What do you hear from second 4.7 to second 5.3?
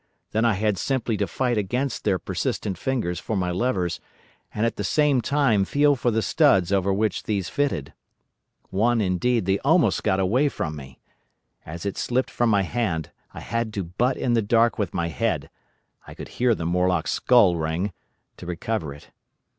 the same